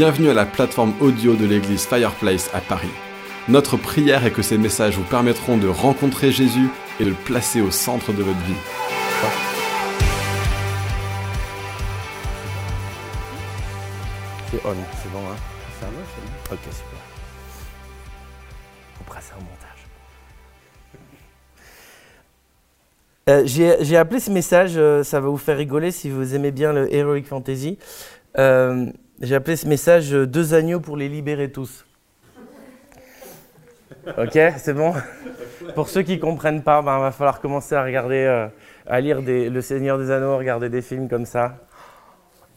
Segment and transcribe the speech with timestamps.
[0.00, 2.88] Bienvenue à la plateforme audio de l'église Fireplace à Paris.
[3.48, 6.70] Notre prière est que ces messages vous permettront de rencontrer Jésus
[7.00, 8.54] et de le placer au centre de votre vie.
[14.50, 15.36] C'est on, c'est bon, hein?
[15.78, 16.98] Ça va, c'est bon Ok, super.
[19.02, 19.86] On fera ça au montage.
[23.28, 26.52] Euh, j'ai j'ai appelé ce message, euh, ça va vous faire rigoler si vous aimez
[26.52, 27.76] bien le Heroic Fantasy.
[28.38, 28.86] Euh,
[29.20, 31.84] j'ai appelé ce message euh, Deux agneaux pour les libérer tous.
[34.16, 34.94] Ok, c'est bon?
[35.74, 38.48] Pour ceux qui ne comprennent pas, ben, va falloir commencer à regarder, euh,
[38.86, 41.56] à lire Le Seigneur des Anneaux, regarder des films comme ça.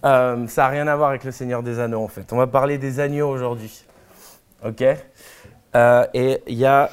[0.06, 2.32] Euh, ça n'a rien à voir avec le Seigneur des Anneaux en fait.
[2.32, 3.84] On va parler des agneaux aujourd'hui.
[4.66, 4.82] Ok?
[4.82, 6.90] Et il y a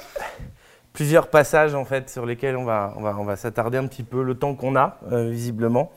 [0.92, 4.02] plusieurs passages en fait sur lesquels on va, on va, on va s'attarder un petit
[4.02, 5.92] peu le temps qu'on a, visiblement.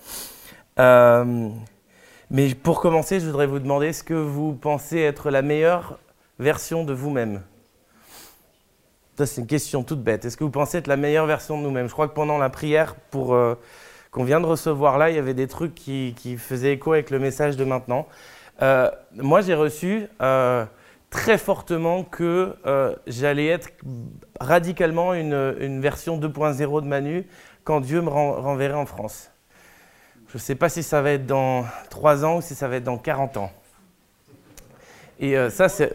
[2.32, 6.00] Mais pour commencer, je voudrais vous demander est-ce que vous pensez être la meilleure
[6.39, 7.42] version de vous-même?
[9.17, 10.25] Ça, c'est une question toute bête.
[10.25, 11.88] Est-ce que vous pensez être la meilleure version de nous-mêmes?
[11.88, 13.56] Je crois que pendant la prière pour, euh,
[14.12, 17.20] qu'on vient de recevoir là, il y avait des trucs qui, faisaient écho avec le
[17.20, 18.08] message de maintenant.
[18.62, 20.66] Euh, moi, j'ai reçu euh,
[21.12, 22.56] très fortement que
[23.06, 23.69] j'allais être
[24.40, 27.28] radicalement une, version 2.0 de Manu
[27.64, 29.33] quand Dieu me ren- renverrait en France.
[30.34, 32.78] Je ne sais pas si ça va être dans 3 ans ou si ça va
[32.78, 33.52] être dans 40 ans.
[35.20, 35.94] Et euh, ça, c'est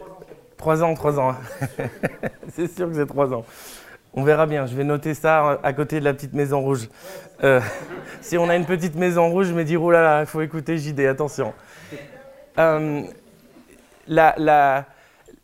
[0.57, 1.31] 3 ans, 3 ans.
[1.31, 1.37] hein.
[2.55, 3.43] c'est sûr que c'est 3 ans.
[4.13, 4.65] On verra bien.
[4.65, 6.87] Je vais noter ça euh, à côté de la petite maison rouge.
[7.43, 7.59] Euh,
[8.21, 10.39] si on a une petite maison rouge, je me dis, oh là là, il faut
[10.41, 11.53] écouter JD, attention.
[12.57, 13.01] Euh,
[14.07, 14.85] la- la-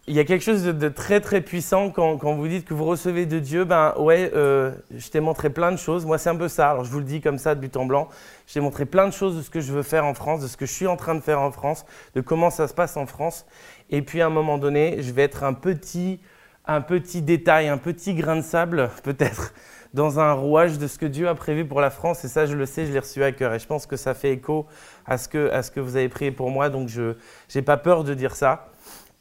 [0.07, 2.85] il y a quelque chose de, très très puissant quand, quand vous dites que vous
[2.85, 6.05] recevez de Dieu, ben ouais, euh, je t'ai montré plein de choses.
[6.05, 6.69] Moi, c'est un peu ça.
[6.69, 8.07] Alors, je vous le dis comme ça, de but en blanc.
[8.45, 10.47] Je t'ai montré plein de choses de ce que je veux faire en France, de
[10.47, 12.97] ce que je suis en train de faire en France, de comment ça se passe
[12.97, 13.47] en France.
[13.89, 16.19] Et puis, à un moment donné, je vais être un petit,
[16.67, 19.55] un petit détail, un petit grain de sable, peut-être,
[19.95, 22.23] dans un rouage de ce que Dieu a prévu pour la France.
[22.23, 23.55] Et ça, je le sais, je l'ai reçu à cœur.
[23.55, 24.67] Et je pense que ça fait écho
[25.07, 26.69] à ce que, à ce que vous avez prié pour moi.
[26.69, 27.15] Donc, je
[27.55, 28.67] n'ai pas peur de dire ça.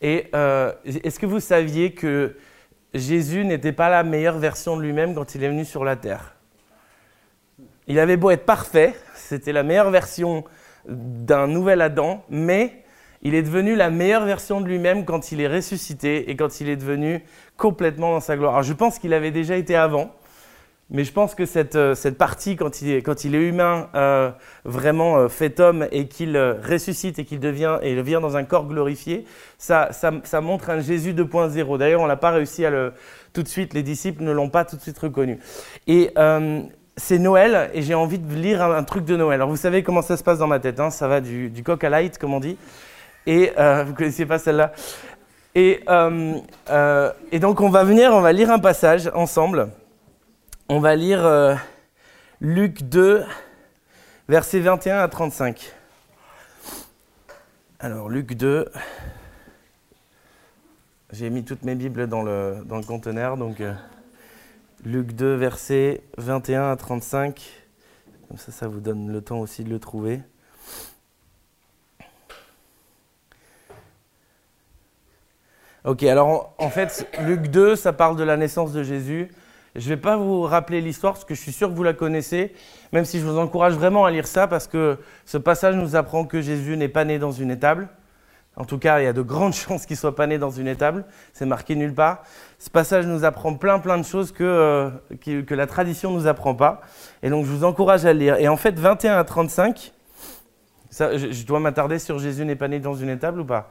[0.01, 2.37] Et euh, est-ce que vous saviez que
[2.93, 6.35] Jésus n'était pas la meilleure version de lui-même quand il est venu sur la terre?
[7.87, 10.45] Il avait beau être parfait, c'était la meilleure version
[10.87, 12.85] d'un nouvel Adam, mais
[13.23, 16.69] il est devenu la meilleure version de lui-même quand il est ressuscité et quand il
[16.69, 17.23] est devenu
[17.57, 18.53] complètement dans sa gloire.
[18.53, 20.15] Alors je pense qu'il avait déjà été avant,
[20.91, 24.31] mais je pense que cette, euh, cette partie, quand il quand il est humain, euh,
[24.65, 28.67] vraiment euh, fait homme, et qu'il ressuscite et qu'il devient, et vient dans un corps
[28.67, 29.25] glorifié,
[29.57, 31.79] ça, ça, ça montre un Jésus 2.0.
[31.79, 32.93] D'ailleurs, on n'a pas réussi à le...
[33.33, 35.41] Tout de suite, les disciples ne l'ont pas tout de suite reconnu.
[35.89, 36.11] Et
[36.97, 39.41] c'est Noël, et j'ai envie de lire un, truc de Noël.
[39.41, 41.65] Alors, vous savez comment ça se passe dans ma tête, hein, ça va du, du
[41.65, 42.57] coq à light, comme on dit.
[43.27, 44.73] Et euh, vous connaissiez pas celle-là
[45.57, 45.81] et,
[47.33, 49.71] et donc, on va venir, on va lire un passage ensemble.
[50.71, 51.55] On va lire euh,
[52.41, 53.23] Luc 2,
[54.31, 55.75] versets 21 à 35.
[57.81, 58.71] Alors, Luc 2.
[61.13, 63.75] J'ai mis toutes mes Bibles dans le, conteneur, donc euh,
[64.87, 67.43] Luc 2, versets 21 à 35.
[68.29, 70.23] Comme ça, ça vous donne le temps aussi de le trouver.
[75.85, 79.29] Ok, alors en, en fait, Luc 2, ça parle de la naissance de Jésus.
[79.77, 81.95] Je ne vais pas vous rappeler l'histoire parce que je suis sûr que vous la
[81.95, 82.53] connaissez,
[82.93, 86.25] même si je vous encourage vraiment à lire ça parce que ce passage nous apprend
[86.25, 87.89] que Jésus n'est pas né dans une étable.
[88.57, 90.69] En tout cas, il y a de grandes chances qu'il soit pas né dans une
[90.69, 91.05] étable.
[91.33, 92.23] C'est marqué nulle part.
[92.61, 94.91] Ce passage nous apprend plein plein de choses que, euh,
[95.51, 96.81] la tradition ne nous apprend pas.
[97.25, 98.37] Et donc, je vous encourage à lire.
[98.37, 99.93] Et en fait, 21 à 35,
[100.89, 103.71] ça, je, je dois m'attarder sur Jésus n'est pas né dans une étable ou pas?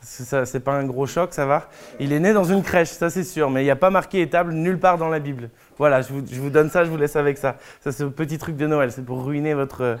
[0.00, 1.68] C'est pas un gros choc, ça va
[2.00, 4.20] Il est né dans une crèche, ça c'est sûr, mais il n'y a pas marqué
[4.20, 5.50] étable nulle part dans la Bible.
[5.76, 7.56] Voilà, je vous, donne ça, je vous laisse avec ça.
[7.80, 9.96] Ça c'est le petit truc de Noël, c'est pour ruiner votre, euh,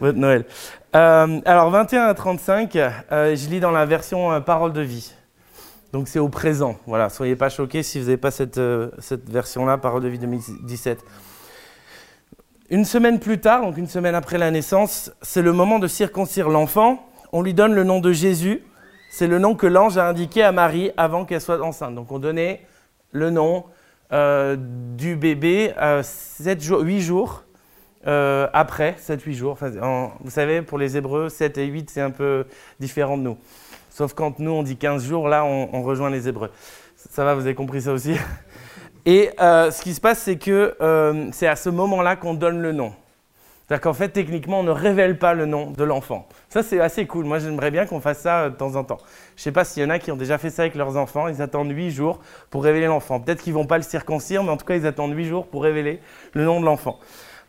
[0.00, 0.44] votre Noël.
[0.94, 5.14] Euh, alors 21 à 35, euh, je lis dans la version parole de vie.
[5.92, 6.76] Donc c'est au présent.
[6.86, 8.60] Voilà, soyez pas choqués si vous n'avez pas cette,
[8.98, 11.04] cette version-là, parole de vie 2017.
[12.68, 16.48] Une semaine plus tard, donc une semaine après la naissance, c'est le moment de circoncire
[16.48, 17.04] l'enfant.
[17.32, 18.62] On lui donne le nom de Jésus.
[19.12, 21.96] C'est le nom que l'ange a indiqué à Marie avant qu'elle soit enceinte.
[21.96, 22.64] Donc on donnait
[23.10, 23.64] le nom
[24.12, 27.42] euh, du bébé euh, 7 jours, 8 jours
[28.06, 29.58] euh, après, 7-8 jours.
[30.20, 32.46] Vous savez, pour les Hébreux, 7 et 8, c'est un peu
[32.78, 33.36] différent de nous.
[33.90, 36.52] Sauf quand nous, on dit 15 jours, là, on, on rejoint les Hébreux.
[36.94, 38.14] Ça va, vous avez compris ça aussi?
[39.06, 40.76] Et euh, ce qui se passe, c'est que
[41.32, 42.92] c'est à ce moment-là qu'on donne le nom.
[43.70, 46.26] C'est-à-dire qu'en fait, techniquement, on ne révèle pas le nom de l'enfant.
[46.48, 47.24] Ça, c'est assez cool.
[47.24, 48.98] Moi, j'aimerais bien qu'on fasse ça euh, de temps en temps.
[49.36, 50.96] Je ne sais pas s'il y en a qui ont déjà fait ça avec leurs
[50.96, 51.28] enfants.
[51.28, 52.18] Ils attendent huit jours
[52.50, 53.20] pour révéler l'enfant.
[53.20, 55.46] Peut-être qu'ils ne vont pas le circoncire, mais en tout cas, ils attendent huit jours
[55.46, 56.00] pour révéler
[56.32, 56.98] le nom de l'enfant.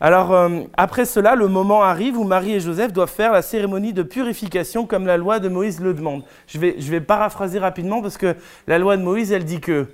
[0.00, 3.92] Alors, euh, après cela, le moment arrive où Marie et Joseph doivent faire la cérémonie
[3.92, 6.22] de purification comme la loi de Moïse le demande.
[6.46, 8.36] Je vais, paraphraser rapidement parce que
[8.68, 9.88] la loi de Moïse, elle dit que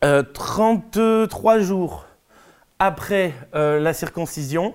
[0.00, 2.06] 33 euh, jours
[2.80, 4.74] après la circoncision,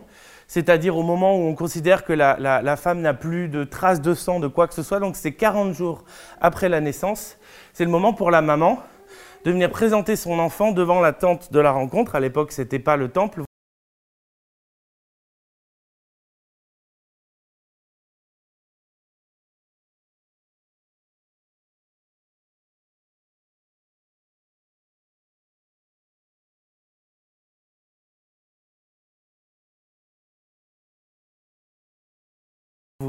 [0.53, 4.39] c'est-à-dire au moment où on considère que la, femme n'a plus de traces de sang,
[4.39, 6.03] de quoi que ce soit, donc c'est 40 jours
[6.41, 7.39] après la naissance.
[7.73, 8.77] C'est le moment pour la maman
[9.45, 12.13] de venir présenter son enfant devant la tente de la rencontre.
[12.13, 13.41] À l'époque, ce n'était pas le temple.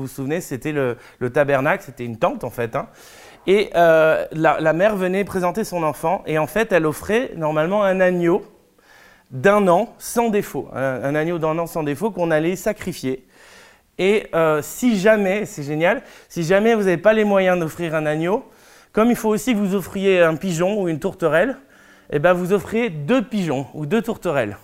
[0.05, 0.99] Vous souvenez, c'était le,
[1.33, 2.77] tabernacle, c'était une tente en fait.
[2.77, 2.89] Hein.
[3.47, 8.01] Et euh, la, mère venait présenter son enfant et en fait, elle offrait normalement un
[8.01, 8.45] agneau
[9.31, 13.27] d'un an sans défaut, un, agneau d'un an sans défaut qu'on allait sacrifier.
[13.97, 18.05] Et euh, si jamais, c'est génial, si jamais vous n'avez pas les moyens d'offrir un
[18.05, 18.45] agneau,
[18.93, 21.57] comme il faut aussi que vous offriez un pigeon ou une tourterelle,
[22.11, 24.59] eh ben vous offriez deux pigeons ou deux tourterelles.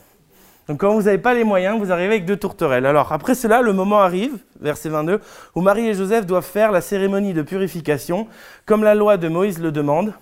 [0.70, 2.87] Donc quand vous n'avez pas les moyens, vous arrivez avec deux tourterelles.
[2.87, 5.19] Alors après cela, le moment arrive, verset 22,
[5.56, 8.28] où Marie et Joseph doivent faire la cérémonie de purification,
[8.67, 10.12] comme la loi de Moïse le demande.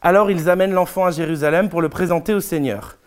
[0.00, 2.98] Alors ils amènent l'enfant à Jérusalem pour le présenter au Seigneur.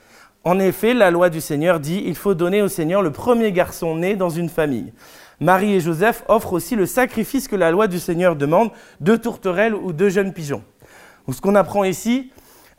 [0.44, 3.96] En effet, la loi du Seigneur dit, il faut donner au Seigneur le premier garçon
[3.96, 4.92] né dans une famille.
[5.40, 9.74] Marie et Joseph offrent aussi le sacrifice que la loi du Seigneur demande, deux tourterelles
[9.74, 10.64] ou deux jeunes pigeons.
[11.26, 12.34] Donc ce qu'on apprend ici,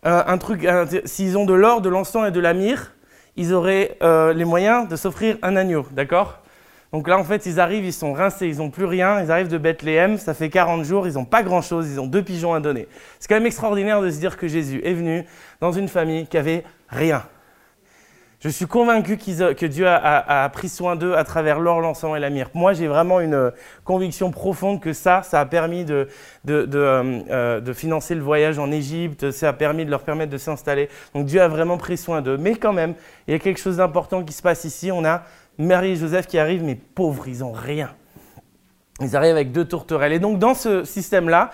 [0.05, 0.69] euh, un truc,
[1.07, 2.93] s'ils ont de l'or, de l'encens et de la myrrhe,
[3.37, 6.41] ils auraient euh, les moyens de s'offrir un agneau, d'accord?
[6.93, 9.49] Donc là, en fait, ils arrivent, ils sont rincés, ils n'ont plus rien, ils arrivent
[9.49, 12.61] de Bethléem, ça fait 40 jours, ils n'ont pas grand-chose, ils ont deux pigeons à
[12.61, 12.89] donner.
[13.21, 15.25] C'est quand même extraordinaire de se dire que Jésus est venu
[15.61, 17.23] dans une famille qui avait rien.
[18.41, 22.31] Je suis convaincu que Dieu a, pris soin d'eux à travers l'or, l'encens et la
[22.31, 22.49] myrrhe.
[22.55, 23.51] Moi, j'ai vraiment une euh,
[23.85, 26.07] conviction profonde que ça, ça a permis euh,
[26.49, 30.89] euh, de, financer le voyage en Égypte, ça a permis de leur permettre de s'installer.
[31.15, 32.39] Donc Dieu a vraiment pris soin d'eux.
[32.39, 32.95] Mais quand même,
[33.29, 34.91] il y a quelque chose d'important qui se passe ici.
[34.91, 35.25] On a
[35.59, 37.91] Marie et Joseph qui arrivent, mais pauvres, ils n'ont rien.
[39.03, 40.15] Ils arrivent avec deux tourterelles.
[40.15, 41.51] Et donc dans ce système-là,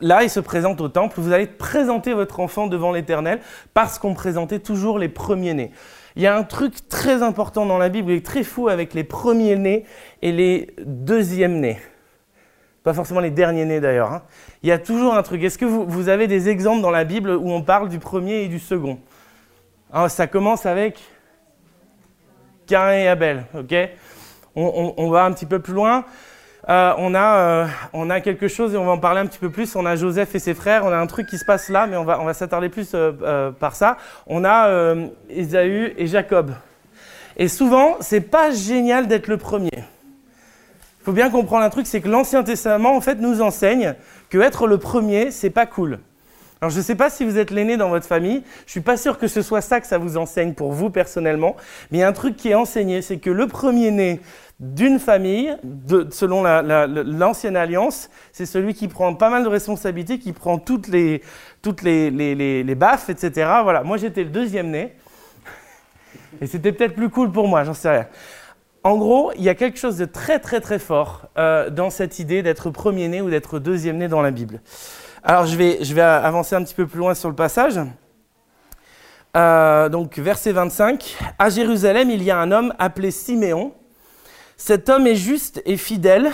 [0.00, 1.20] là, ils se présentent au temple.
[1.20, 3.40] Vous allez présenter votre enfant devant l'Éternel
[3.74, 5.72] parce qu'on présentait toujours les premiers-nés.
[6.16, 9.04] Il y a un truc très important dans la Bible et très fou avec les
[9.04, 9.84] premiers-nés
[10.22, 11.78] et les deuxièmes-nés.
[12.82, 14.12] Pas forcément les derniers-nés d'ailleurs.
[14.12, 14.22] Hein.
[14.62, 15.42] Il y a toujours un truc.
[15.42, 18.48] Est-ce que vous, avez des exemples dans la Bible où on parle du premier et
[18.48, 18.98] du second?
[19.92, 20.98] Ah, Ça commence avec
[22.66, 23.44] Cain et Abel.
[23.54, 23.74] ok?
[24.56, 26.04] On, va un petit peu plus loin.
[26.68, 29.38] Euh, on, a, euh, on a quelque chose et on va en parler un petit
[29.38, 29.74] peu plus.
[29.76, 30.84] On a Joseph et ses frères.
[30.84, 32.90] On a un truc qui se passe là, mais on va, on va s'attarder plus
[32.94, 33.96] euh, par ça.
[34.26, 34.94] On a
[35.30, 36.52] Esaü et Jacob.
[37.36, 39.70] Et souvent, c'est pas génial d'être le premier.
[39.72, 43.94] Il faut bien comprendre un truc, c'est que l'Ancien Testament, en fait, nous enseigne
[44.28, 46.00] que être le premier, c'est pas cool.
[46.60, 48.98] Alors je ne sais pas si vous êtes l'aîné dans votre famille, je suis pas
[48.98, 51.56] sûr que ce soit ça que ça vous enseigne pour vous personnellement,
[51.90, 54.20] mais il y a un truc qui est enseigné, c'est que le premier-né
[54.60, 55.56] d'une famille,
[56.10, 61.22] selon l'ancienne alliance, c'est celui qui prend pas mal de responsabilités, qui prend toutes les,
[61.62, 63.50] toutes les, baffes, etc.
[63.62, 64.94] Voilà, moi j'étais le deuxième né,
[66.42, 68.06] et c'était peut-être plus cool pour moi, j'en sais rien.
[68.84, 72.18] En gros, il y a quelque chose de très très très fort euh, dans cette
[72.18, 74.60] idée d'être premier né ou d'être deuxième né dans la Bible.
[75.22, 77.78] Alors je vais, je vais avancer un petit peu plus loin sur le passage.
[79.36, 81.16] Euh, donc verset 25.
[81.38, 83.74] À Jérusalem, il y a un homme appelé Siméon.
[84.62, 86.32] Cet homme est juste et fidèle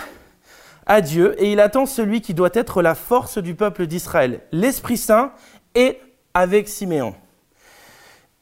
[0.85, 4.41] à Dieu et il attend celui qui doit être la force du peuple d'Israël.
[4.51, 5.31] L'Esprit Saint
[5.77, 6.01] est
[6.35, 7.15] avec Siméon.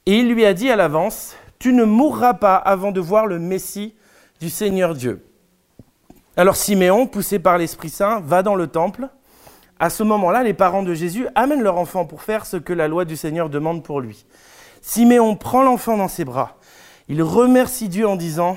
[0.07, 3.38] Et il lui a dit à l'avance, tu ne mourras pas avant de voir le
[3.38, 3.95] Messie
[4.41, 5.23] du Seigneur Dieu.
[6.38, 9.11] Alors Siméon, poussé par l'Esprit Saint, va dans le temple.
[9.79, 12.88] À ce moment-là, les parents de Jésus amènent leur enfant pour faire ce que la
[12.88, 14.25] loi du Seigneur demande pour lui.
[14.81, 16.57] Siméon prend l'enfant dans ses bras.
[17.09, 18.57] Il remercie Dieu en disant,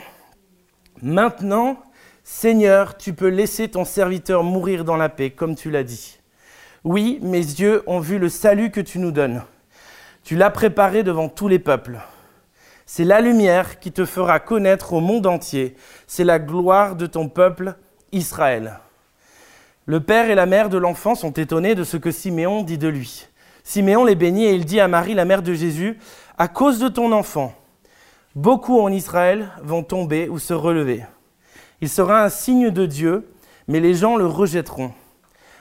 [1.02, 1.78] Maintenant,
[2.24, 6.18] Seigneur, tu peux laisser ton serviteur mourir dans la paix, comme tu l'as dit.
[6.84, 9.44] Oui, mes yeux ont vu le salut que tu nous donnes.
[10.24, 12.00] Tu l'as préparé devant tous les peuples.
[12.86, 15.76] C'est la lumière qui te fera connaître au monde entier.
[16.08, 17.76] C'est la gloire de ton peuple,
[18.12, 18.80] Israël.
[19.86, 22.88] Le père et la mère de l'enfant sont étonnés de ce que Siméon dit de
[22.88, 23.28] lui.
[23.64, 26.00] Siméon les bénit et il dit à Marie, la mère de Jésus,
[26.38, 27.54] À cause de ton enfant,
[28.38, 31.04] Beaucoup en Israël vont tomber ou se relever.
[31.82, 33.28] Il sera un signe de Dieu,
[33.68, 34.94] mais les gens le rejetteront.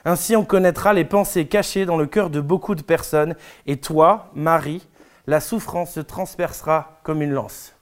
[0.04, 4.30] Ainsi on connaîtra les pensées cachées dans le cœur de beaucoup de personnes, et toi,
[4.35, 4.87] Marie,
[5.26, 7.75] la souffrance se transpercera comme une lance.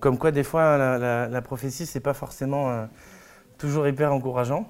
[0.00, 2.86] Comme quoi, des fois, la, la, prophétie, c'est pas forcément euh,
[3.58, 4.68] toujours hyper encourageant.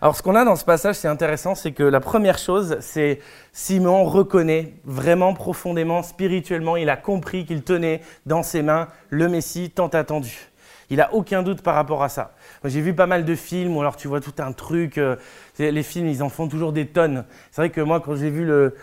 [0.00, 3.20] Alors, ce qu'on a dans ce passage, c'est intéressant, c'est que la première chose, c'est
[3.52, 9.70] Simon reconnaît vraiment profondément, spirituellement, il a compris qu'il tenait dans ses mains le Messie
[9.70, 10.50] tant attendu.
[10.90, 12.32] Il n'a aucun doute par rapport à ça.
[12.64, 14.98] J'ai vu pas mal de films où alors tu vois tout un truc.
[14.98, 15.16] Euh,
[15.58, 17.24] les films, ils en font toujours des tonnes.
[17.52, 18.74] C'est vrai que moi, quand j'ai vu le,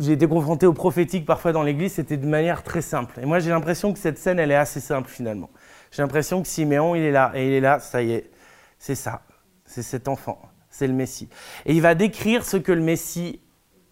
[0.00, 3.20] j'ai été confronté au prophétique parfois dans l'église, c'était de manière très simple.
[3.20, 5.50] Et moi, j'ai l'impression que cette scène, elle est assez simple finalement.
[5.92, 7.30] J'ai l'impression que Siméon, il est là.
[7.34, 8.30] Et il est là, ça y est,
[8.78, 9.22] c'est ça.
[9.66, 10.40] C'est cet enfant.
[10.70, 11.28] C'est le Messie.
[11.64, 13.40] Et il va décrire ce que le Messie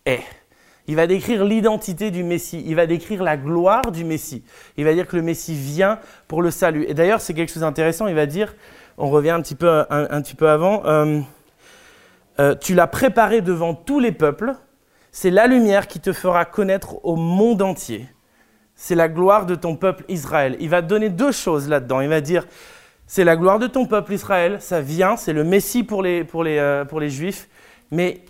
[0.06, 0.22] est.
[0.86, 4.44] Il va décrire l'identité du Messie, il va décrire la gloire du Messie.
[4.76, 6.84] Il va dire que le Messie vient pour le salut.
[6.86, 8.54] Et d'ailleurs, c'est quelque chose d'intéressant, il va dire,
[8.98, 11.20] on revient un petit peu, un, peu avant, euh,
[12.38, 14.54] euh, tu l'as préparé devant tous les peuples,
[15.10, 18.08] c'est la lumière qui te fera connaître au monde entier.
[18.74, 20.56] C'est la gloire de ton peuple Israël.
[20.58, 22.00] Il va donner deux choses là-dedans.
[22.00, 22.46] Il va dire,
[23.06, 26.44] c'est la gloire de ton peuple Israël, ça vient, c'est le Messie pour les, pour
[26.44, 27.48] les, euh, pour les Juifs,
[27.90, 28.20] mais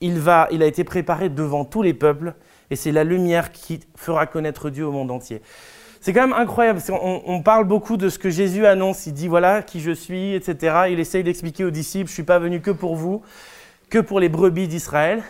[0.00, 2.34] il, va, il a été préparé devant tous les peuples
[2.70, 5.42] et c'est la lumière qui fera connaître Dieu au monde entier.
[6.00, 9.06] C'est quand même incroyable, parce qu'on on parle beaucoup de ce que Jésus annonce.
[9.06, 10.86] Il dit voilà qui je suis, etc.
[10.90, 13.22] Il essaye d'expliquer aux disciples, je ne suis pas venu que pour vous,
[13.88, 15.22] que pour les brebis d'Israël.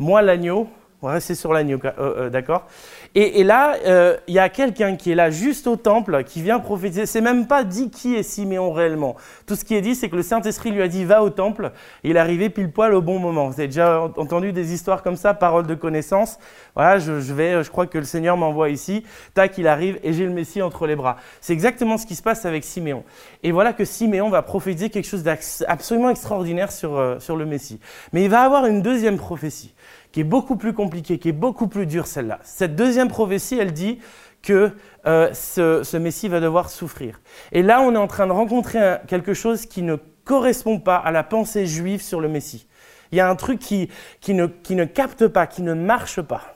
[0.00, 0.68] Moi, l'agneau,
[1.02, 2.68] on va rester sur l'agneau, euh, euh, d'accord?
[3.16, 6.60] Et, là, euh, il y a quelqu'un qui est là juste au temple, qui vient
[6.60, 7.06] prophétiser.
[7.06, 9.16] C'est même pas dit qui est Siméon réellement.
[9.46, 11.72] Tout ce qui est dit, c'est que le Saint-Esprit lui a dit va au temple.
[12.04, 13.48] il est arrivé pile poil au bon moment.
[13.48, 16.38] Vous avez déjà entendu des histoires comme ça, paroles de connaissance?
[16.74, 19.04] Voilà, je, vais, je crois que le Seigneur m'envoie ici.
[19.34, 21.16] Tac, il arrive et j'ai le Messie entre les bras.
[21.40, 23.04] C'est exactement ce qui se passe avec Siméon.
[23.42, 27.80] Et voilà que Siméon va prophétiser quelque chose d'absolument extraordinaire sur, sur le Messie.
[28.12, 29.74] Mais il va avoir une deuxième prophétie
[30.12, 32.38] qui est beaucoup plus compliquée, qui est beaucoup plus dure celle-là.
[32.44, 33.98] Cette deuxième prophétie, elle dit
[34.42, 34.72] que
[35.06, 37.20] euh, ce, Messie va devoir souffrir.
[37.52, 41.10] Et là, on est en train de rencontrer quelque chose qui ne correspond pas à
[41.10, 42.66] la pensée juive sur le Messie.
[43.10, 43.88] Il y a un truc qui,
[44.20, 46.54] qui, ne, qui ne capte pas, qui ne marche pas.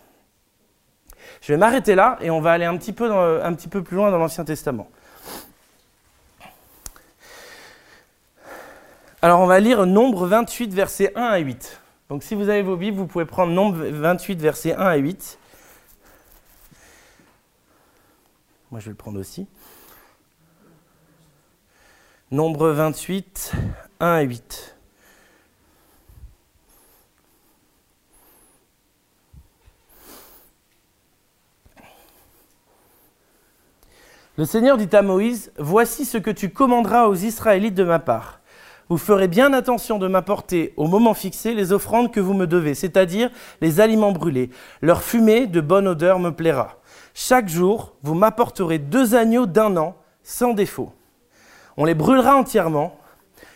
[1.41, 3.97] Je vais m'arrêter là et on va aller un petit peu, un petit peu plus
[3.97, 4.89] loin dans l'Ancien Testament.
[9.23, 11.81] Alors on va lire Nombre 28, versets 1 à 8.
[12.09, 15.39] Donc si vous avez vos Bibles, vous pouvez prendre Nombre 28, versets 1 à 8.
[18.71, 19.49] Moi, je vais le prendre aussi.
[22.31, 23.53] Nombre 28,
[24.01, 24.77] 1 à 8.
[34.39, 38.41] Le Seigneur dit à Moïse, Voici ce que tu commanderas aux Israélites de ma part.
[38.89, 42.75] Vous ferez bien attention de m'apporter au moment fixé les offrandes que vous me devez,
[42.75, 44.51] c'est-à-dire les aliments brûlés.
[44.81, 46.77] Leur fumée de bonne odeur me plaira.
[47.13, 50.93] Chaque jour, vous m'apporterez deux agneaux d'un an, sans défaut.
[51.77, 52.97] On les brûlera entièrement.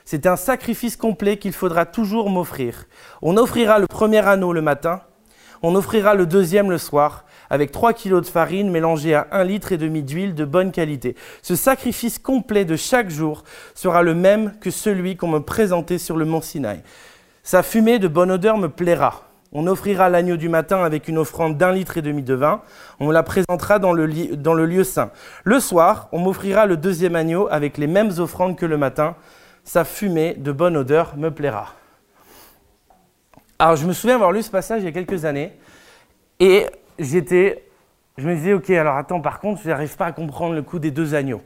[0.05, 2.87] C'est un sacrifice complet qu'il faudra toujours m'offrir.
[3.23, 5.03] On offrira le premier anneau le matin,
[5.63, 9.73] on offrira le deuxième le soir, avec 3 kilos de farine mélangée à 1 litre
[9.73, 11.16] et demi d'huile de bonne qualité.
[11.42, 16.16] Ce sacrifice complet de chaque jour sera le même que celui qu'on me présentait sur
[16.16, 16.80] le mont Sinaï.
[17.42, 19.25] Sa fumée de bonne odeur me plaira.
[19.52, 22.62] On offrira l'agneau du matin avec une offrande d'un litre et demi de vin.
[23.00, 25.11] On la présentera dans le, dans le lieu saint.
[25.42, 29.16] Le soir, on m'offrira le deuxième agneau avec les mêmes offrandes que le matin.
[29.64, 31.75] Sa fumée de bonne odeur me plaira.
[33.59, 35.52] Alors, je me souviens avoir lu ce passage il y a quelques années.
[36.38, 36.66] Et
[37.00, 37.64] j'étais,
[38.19, 40.78] je me disais, ok, alors attends, par contre, je n'arrive pas à comprendre le coup
[40.78, 41.42] des deux agneaux.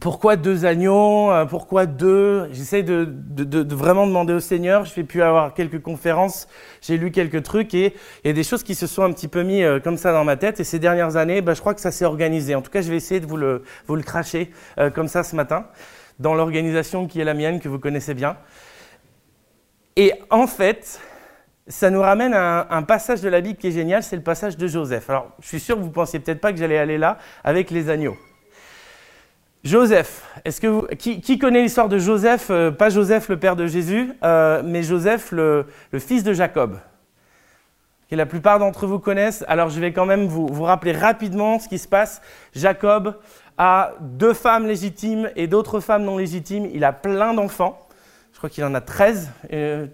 [0.00, 2.48] Pourquoi deux agneaux euh, Pourquoi deux?
[2.52, 4.84] J'essaie de, vraiment demander au Seigneur.
[4.84, 6.48] Je fais pu avoir quelques conférences,
[6.82, 9.28] j'ai lu quelques trucs et il y a des choses qui se sont un petit
[9.28, 10.60] peu mis euh, comme ça dans ma tête.
[10.60, 12.54] Et ces dernières années, bah, je crois que ça s'est organisé.
[12.54, 13.62] En tout cas, je vais essayer de vous le,
[14.02, 15.66] cracher euh, comme ça ce matin,
[16.18, 18.36] dans l'organisation qui est la mienne, que vous connaissez bien.
[19.96, 21.00] Et en fait,
[21.68, 24.56] ça nous ramène à un, passage de la Bible qui est génial, c'est le passage
[24.56, 25.10] de Joseph.
[25.10, 27.70] Alors, je suis sûr que vous ne pensiez peut-être pas que j'allais aller là avec
[27.70, 28.16] les agneaux.
[29.64, 33.66] Joseph, est-ce que vous, qui, connaît l'histoire de Joseph euh, Pas Joseph le père de
[33.66, 35.66] Jésus, euh, mais Joseph le,
[35.98, 36.78] fils de Jacob,
[38.08, 39.44] que la plupart d'entre vous connaissent.
[39.48, 42.22] Alors je vais quand même vous, vous rappeler rapidement ce qui se passe.
[42.54, 43.16] Jacob
[43.58, 46.68] a deux femmes légitimes et d'autres femmes non légitimes.
[46.72, 47.85] Il a plein d'enfants.
[48.36, 49.30] Je crois qu'il en a 13,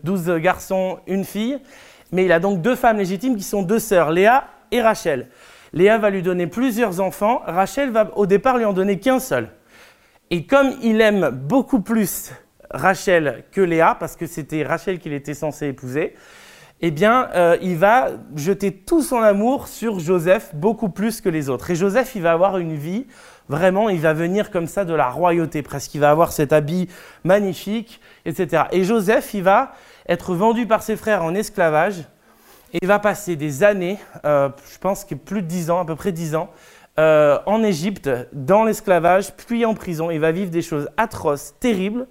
[0.03, 1.61] 12 euh, garçons, une fille.
[2.11, 5.29] Mais il a donc deux femmes légitimes qui sont deux sœurs, Léa et Rachel.
[5.73, 9.49] Léa va lui donner plusieurs enfants, Rachel va au départ lui en donner qu'un seul.
[10.31, 12.33] Et comme il aime beaucoup plus
[12.73, 16.17] Rachel que Léa, parce que c'était Rachel qu'il était censé épouser,
[16.85, 21.49] eh bien, euh, il va jeter tout son amour sur Joseph, beaucoup plus que les
[21.49, 21.71] autres.
[21.71, 23.07] Et Joseph, il va avoir une vie,
[23.49, 25.95] vraiment, il va venir comme ça de la royauté presque.
[25.95, 26.89] Il va avoir cet habit
[27.23, 28.65] magnifique, etc.
[28.73, 29.73] Et Joseph, il va
[30.09, 32.01] être vendu par ses frères en esclavage,
[32.73, 35.85] et il va passer des années, euh, je pense que plus de dix ans, à
[35.85, 36.51] peu près dix ans,
[36.99, 40.11] euh, en Égypte, dans l'esclavage, puis en prison.
[40.11, 42.09] Il va vivre des choses atroces, terribles,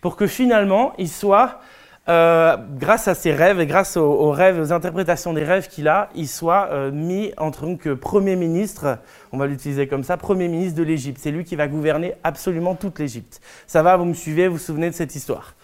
[0.00, 1.60] pour que finalement, il soit
[2.08, 6.08] euh, grâce à ses rêves et grâce aux, rêves, aux interprétations des rêves qu'il a,
[6.14, 8.98] il soit euh, mis en tant que premier ministre,
[9.32, 11.18] on va l'utiliser comme ça, premier ministre de l'Égypte.
[11.20, 13.40] C'est lui qui va gouverner absolument toute l'Égypte.
[13.66, 15.54] Ça va, vous me suivez, vous vous souvenez de cette histoire.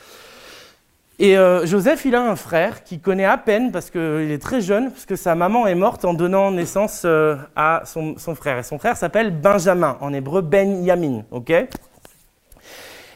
[1.20, 4.60] Et euh, Joseph, il a un frère qui connaît à peine, parce qu'il est très
[4.60, 7.06] jeune, parce que sa maman est morte en donnant naissance
[7.54, 8.58] à son, son, frère.
[8.58, 11.52] Et son frère s'appelle Benjamin, en hébreu Ben Yamin, ok?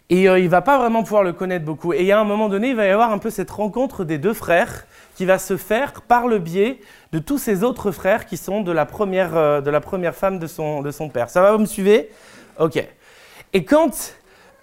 [0.08, 1.92] Et euh, il va pas vraiment pouvoir le connaître beaucoup.
[1.92, 4.34] Et à un moment donné, il va y avoir un peu cette rencontre des deux
[4.34, 4.86] frères
[5.16, 6.78] qui va se faire par le biais
[7.12, 10.38] de tous ses autres frères qui sont de la première, euh, de la première femme
[10.38, 11.30] de son, de son père.
[11.30, 12.10] Ça va, vous me suivez?
[12.58, 12.82] Ok.
[13.52, 14.14] Et quand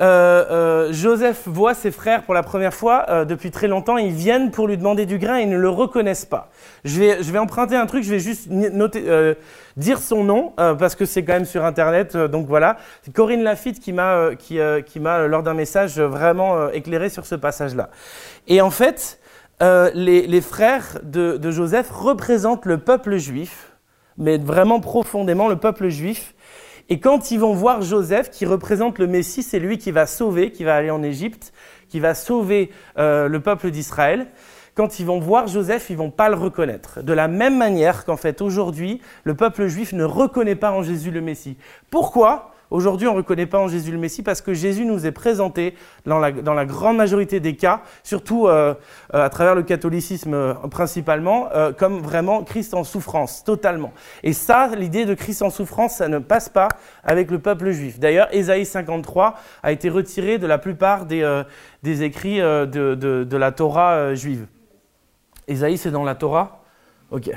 [0.04, 3.98] euh, euh, Joseph voit ses frères pour la première fois euh, depuis très longtemps.
[3.98, 6.50] Ils viennent pour lui demander du grain et ils ne le reconnaissent pas.
[6.84, 9.36] Je vais, emprunter un truc, je vais juste noter,
[9.78, 12.18] dire son nom parce que c'est quand même sur Internet.
[12.18, 17.26] donc voilà, c'est Corinne Lafitte qui m'a, qui, m'a lors d'un message vraiment éclairé sur
[17.26, 17.90] ce passage-là.
[18.48, 19.20] Et en fait,
[19.62, 23.72] les, frères de Joseph représentent le peuple juif,
[24.18, 26.34] mais vraiment profondément le peuple juif
[26.90, 30.52] et quand ils vont voir Joseph, qui représente le Messie, c'est lui qui va sauver,
[30.52, 31.54] qui va aller en Égypte,
[31.90, 34.28] qui va sauver euh, le peuple d'Israël.
[34.75, 37.02] Quand ils vont voir Joseph, ils vont pas le reconnaître.
[37.02, 41.12] De la même manière qu'en fait aujourd'hui, le peuple juif ne reconnaît pas en Jésus
[41.12, 41.58] le Messie.
[41.92, 42.53] Pourquoi?
[42.74, 45.75] Aujourd'hui, on ne reconnaît pas en Jésus le Messie parce que Jésus nous est présenté
[46.08, 48.74] dans la, grande majorité des cas, surtout euh,
[49.13, 53.93] euh, à travers le catholicisme euh, principalement, comme vraiment Christ en souffrance, totalement.
[54.24, 56.67] Et ça, l'idée de Christ en souffrance, ça ne passe pas
[57.04, 58.00] avec le peuple juif.
[58.00, 61.43] D'ailleurs, Ésaïe 53 a été retiré de la plupart des,
[61.84, 64.48] écrits de, la Torah juive.
[65.48, 66.63] Ésaïe, c'est dans la Torah?
[67.12, 67.30] Ok.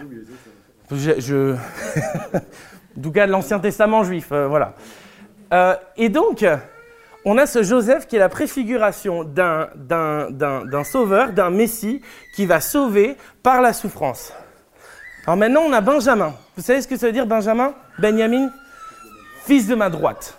[0.90, 1.54] Je...
[2.34, 4.72] en tout cas, de l'Ancien Testament juif, voilà.
[5.52, 6.44] Euh, et donc,
[7.24, 12.02] on a ce Joseph qui est la préfiguration d'un sauveur, d'un Messie
[12.34, 14.32] qui va sauver par la souffrance.
[15.26, 16.34] Alors maintenant, on a Benjamin.
[16.56, 17.74] Vous savez ce que ça veut dire Benjamin?
[17.98, 18.50] Benjamin
[19.44, 20.38] Fils de ma droite.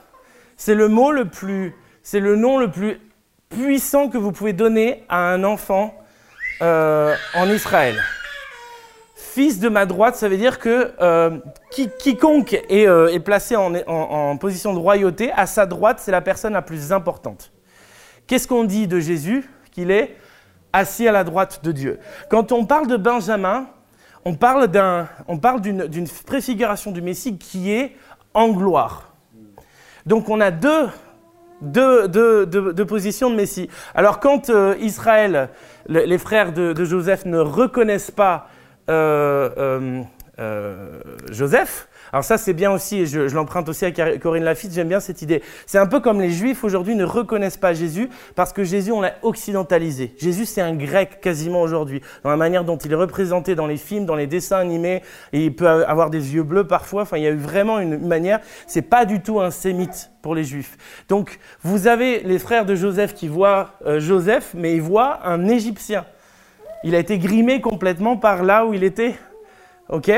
[0.55, 2.99] C'est le mot le plus, c'est le nom le plus
[3.49, 5.93] puissant que vous pouvez donner à un enfant
[6.61, 8.01] euh, en Israël
[9.37, 11.37] fils de ma droite, ça veut dire que euh,
[11.99, 16.63] quiconque est, euh, placé en, position de royauté, à sa droite, c'est la personne la
[16.63, 17.51] plus importante.
[18.25, 20.17] Qu'est-ce qu'on dit de Jésus Qu'il est
[20.73, 21.99] assis à la droite de Dieu?
[22.31, 23.67] Quand on parle de Benjamin,
[24.25, 27.95] on parle d'une préfiguration du Messie qui est
[28.33, 29.13] en gloire.
[30.07, 30.89] Donc on a deux,
[32.87, 33.69] positions de Messie.
[33.93, 35.49] Alors quand euh, Israël,
[35.87, 38.47] les frères de, de, Joseph ne reconnaissent pas
[41.31, 41.87] Joseph.
[42.13, 45.41] Alors ça c'est bien aussi, je, l'emprunte aussi à Corinne Lafitte, j'aime bien cette idée.
[45.65, 49.01] C'est un peu comme les Juifs aujourd'hui ne reconnaissent pas Jésus parce que Jésus on
[49.01, 50.15] l'a occidentalisé.
[50.17, 53.77] Jésus c'est un grec quasiment aujourd'hui, dans la manière dont il est représenté dans les
[53.77, 55.01] films, dans les dessins animés,
[55.33, 58.39] il peut avoir des yeux bleus parfois, enfin il y a eu vraiment une manière,
[58.67, 60.77] c'est pas du tout un sémite pour les Juifs.
[61.09, 66.05] Donc vous avez les frères de Joseph qui voient Joseph, mais ils voient un Égyptien.
[66.83, 69.15] Il a été grimé complètement par là où il était.
[69.89, 70.11] OK?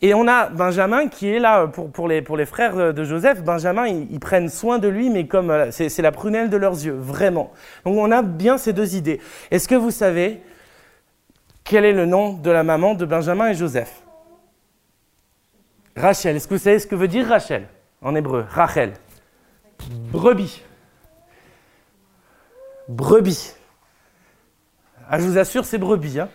[0.00, 3.42] Et on a Benjamin qui est là pour, pour, les, frères de Joseph.
[3.42, 6.96] Benjamin, ils, prennent soin de lui, mais comme euh, c'est la prunelle de leurs yeux,
[6.98, 7.52] vraiment.
[7.84, 9.20] Donc on a bien ces deux idées.
[9.50, 10.40] Est-ce que vous savez
[11.64, 14.02] quel est le nom de la maman de Benjamin et Joseph?
[15.96, 16.36] Rachel.
[16.36, 17.68] Est-ce que vous savez ce que veut dire Rachel?
[18.00, 18.94] En hébreu Rachel.
[20.10, 20.62] Brebis.
[22.88, 23.54] Brebis.
[25.14, 26.18] Ah, je vous assure, c'est brebis.
[26.18, 26.30] Hein.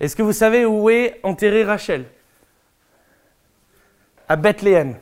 [0.00, 2.06] Est-ce que vous savez où est enterrée Rachel?
[4.28, 4.96] À Bethléem.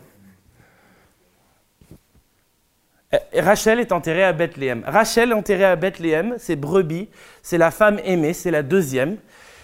[3.15, 4.85] Euh, Rachel est enterrée à Bethléem.
[4.87, 7.09] Rachel enterrée à Bethléem, c'est brebis,
[7.43, 9.17] c'est la femme aimée, c'est la deuxième.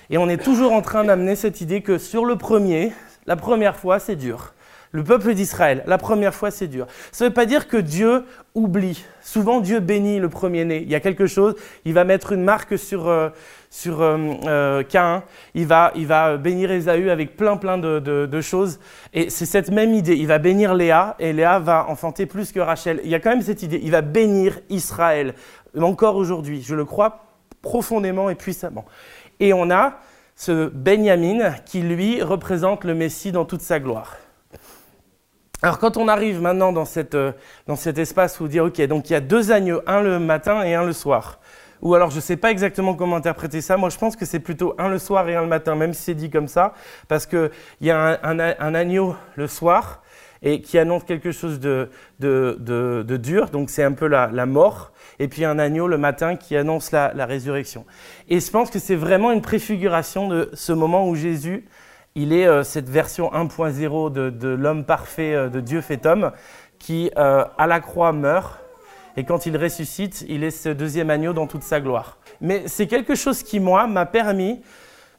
[0.08, 2.94] Et on est toujours en train d'amener cette idée que sur le premier,
[3.26, 4.54] la première fois, c'est dur.
[4.92, 6.88] Le peuple d'Israël, la première fois, c'est dur.
[7.12, 8.24] Ça ne veut pas dire que Dieu
[8.56, 9.04] oublie.
[9.22, 10.82] Souvent, Dieu bénit le premier-né.
[10.82, 13.28] Il y a quelque chose, il va mettre une marque sur, euh,
[13.70, 15.22] sur euh, euh, Cain,
[15.54, 18.80] il va, il va bénir Ésaü avec plein, plein de, de choses.
[19.14, 20.16] Et c'est cette même idée.
[20.16, 23.00] Il va bénir Léa, et Léa va enfanter plus que Rachel.
[23.04, 23.80] Il y a quand même cette idée.
[23.84, 25.34] Il va bénir Israël,
[25.80, 26.62] encore aujourd'hui.
[26.66, 27.26] Je le crois
[27.62, 28.86] profondément et puissamment.
[29.38, 30.00] Et on a
[30.34, 34.16] ce Benjamin qui, lui, représente le Messie dans toute sa gloire.
[35.62, 37.32] Alors quand on arrive maintenant dans, cette, euh,
[37.66, 40.62] dans cet espace où dire, ok, donc il y a deux agneaux, un le matin
[40.62, 41.38] et un le soir.
[41.82, 44.40] Ou alors je ne sais pas exactement comment interpréter ça, moi je pense que c'est
[44.40, 46.74] plutôt un le soir et un le matin, même si c'est dit comme ça,
[47.08, 47.50] parce qu'il
[47.82, 50.02] y a un, agneau le soir
[50.42, 54.46] et qui annonce quelque chose de, de, de, dur, donc c'est un peu la, la,
[54.46, 57.84] mort, et puis un agneau le matin qui annonce la résurrection.
[58.28, 61.66] Et je pense que c'est vraiment une préfiguration de ce moment où Jésus
[62.14, 66.32] il est euh, cette version 1.0 de, l'homme parfait, euh, de Dieu fait homme,
[66.78, 68.58] qui euh, à la croix meurt,
[69.16, 72.18] et quand il ressuscite, il est ce deuxième agneau dans toute sa gloire.
[72.40, 74.60] Mais c'est quelque chose qui, moi, m'a permis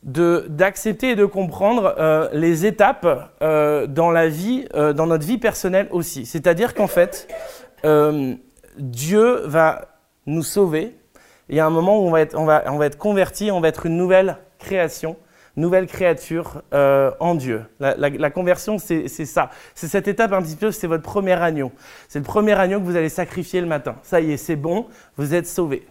[0.04, 3.06] d'accepter et de comprendre les étapes
[3.42, 6.26] dans la vie, dans notre vie personnelle aussi.
[6.26, 7.28] C'est-à-dire qu'en fait,
[8.78, 9.90] Dieu va
[10.26, 10.96] nous sauver.
[11.50, 13.52] Il y a un moment où on va être, on va, on va être converti,
[13.52, 15.18] on va être une nouvelle création
[15.56, 17.64] nouvelle créature euh, en Dieu.
[17.80, 19.50] La, conversion, c'est ça.
[19.76, 21.72] C'est cette étape un petit peu, c'est votre premier agneau.
[22.08, 23.96] C'est le premier agneau que vous allez sacrifier le matin.
[24.04, 24.88] Ça y est, c'est bon,
[25.18, 25.86] vous êtes sauvé.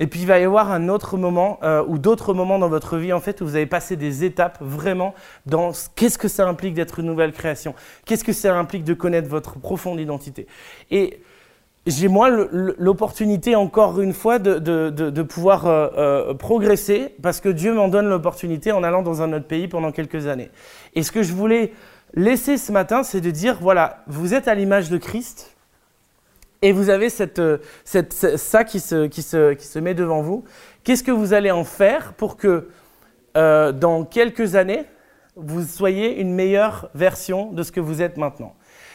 [0.00, 2.96] Et puis il va y avoir un autre moment euh, ou d'autres moments dans votre
[2.96, 6.72] vie en fait où vous avez passé des étapes vraiment dans qu'est-ce que ça implique
[6.72, 7.74] d'être une nouvelle création,
[8.06, 10.46] qu'est-ce que ça implique de connaître votre profonde identité?
[10.90, 11.20] Et
[11.90, 17.88] j'ai moi l'opportunité encore une fois de, pouvoir euh, euh, progresser parce que Dieu m'en
[17.88, 20.50] donne l'opportunité en allant dans un autre pays pendant quelques années.
[20.94, 21.72] Et ce que je voulais
[22.14, 25.56] laisser ce matin, c'est de dire, voilà, vous êtes à l'image de Christ
[26.62, 27.40] et vous avez cette,
[27.84, 30.44] cette, ça qui se, qui, se, qui se met devant vous.
[30.84, 32.68] Qu'est-ce que vous allez en faire pour que
[33.36, 34.84] euh, dans quelques années,
[35.36, 38.54] vous soyez une meilleure version de ce que vous êtes maintenant?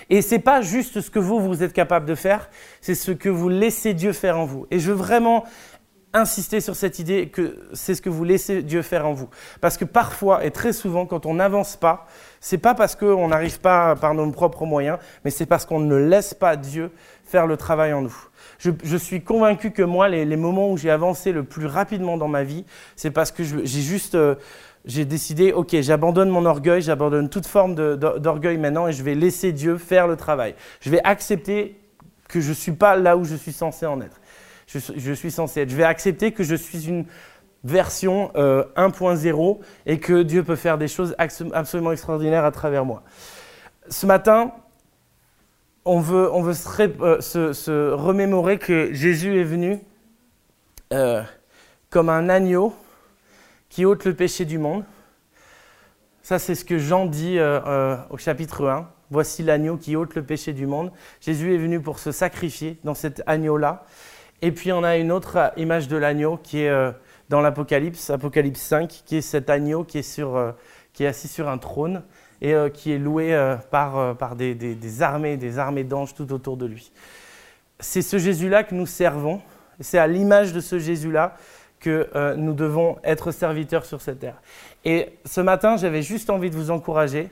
[0.10, 2.50] Et c'est pas juste ce que vous, vous êtes capable de faire,
[2.82, 4.68] c'est ce que vous laissez Dieu faire en vous.
[4.72, 5.46] Et je veux vraiment
[6.16, 9.30] insister sur cette idée que c'est ce que vous laissez Dieu faire en vous.
[9.60, 12.08] Parce que parfois et très souvent, quand on n'avance pas,
[12.40, 15.96] c'est pas parce qu'on n'arrive pas par nos propres moyens, mais c'est parce qu'on ne
[15.96, 16.92] laisse pas Dieu
[17.26, 18.16] faire le travail en nous.
[18.60, 22.44] Je, suis convaincu que moi, les, moments où j'ai avancé le plus rapidement dans ma
[22.44, 22.66] vie,
[22.96, 24.36] c'est parce que j'ai juste euh,
[24.86, 29.52] j'ai décidé, ok, j'abandonne mon orgueil, j'abandonne toute forme d'orgueil maintenant et je vais laisser
[29.52, 30.56] Dieu faire le travail.
[30.80, 31.80] Je vais accepter
[32.28, 34.20] que je ne suis pas là où je suis censé en être.
[34.68, 35.70] Je, suis censé être.
[35.70, 37.06] Je vais accepter que je suis une
[37.64, 43.04] version 1.0 euh, et que Dieu peut faire des choses absolument extraordinaires à travers moi.
[43.90, 44.52] Ce matin,
[45.84, 49.80] on veut, veut se, euh, remémorer que Jésus est venu
[50.94, 51.22] euh,
[51.90, 52.74] comme un agneau
[53.76, 54.86] qui ôte le péché du monde.
[56.24, 58.90] Ça, c'est ce que Jean dit euh, euh, au chapitre 1.
[59.12, 60.94] Voici l'agneau qui ôte le péché du monde.
[61.20, 63.84] Jésus est venu pour se sacrifier dans cet agneau-là.
[64.42, 66.94] Et puis on a une autre image de l'agneau qui est euh,
[67.28, 70.56] dans l'Apocalypse, Apocalypse 5, qui est cet agneau qui est, sur,
[70.94, 72.04] qui est assis sur un trône
[72.42, 73.38] et qui est loué
[73.72, 76.94] par, par des, des, armées, des armées d'anges tout autour de lui.
[77.82, 79.42] C'est ce Jésus-là que nous servons.
[79.82, 81.36] C'est à l'image de ce Jésus-là
[81.86, 84.42] que euh, nous devons être serviteurs sur cette terre.
[84.86, 87.30] Et ce matin, j'avais juste envie de vous encourager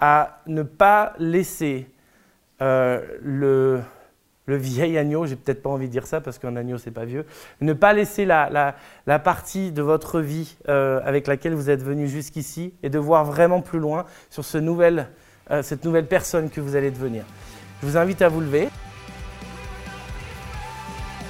[0.00, 1.86] à ne pas laisser
[2.60, 3.80] euh, le,
[4.48, 7.24] vieil agneau, j'ai peut-être pas envie de dire ça parce qu'un agneau c'est pas vieux,
[7.60, 8.74] ne pas laisser la,
[9.22, 13.60] partie de votre vie euh, avec laquelle vous êtes venu jusqu'ici et de voir vraiment
[13.60, 15.06] plus loin sur cette nouvelle
[16.08, 17.24] personne que vous allez devenir.
[17.80, 18.68] Je vous invite à vous lever.